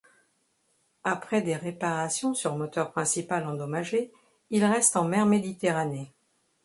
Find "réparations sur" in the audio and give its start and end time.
1.55-2.55